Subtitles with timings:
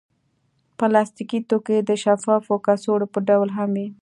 [0.77, 3.87] پلاستيکي توکي د شفافو کڅوړو په ډول هم وي.